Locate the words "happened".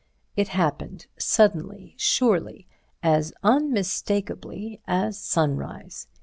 0.47-1.05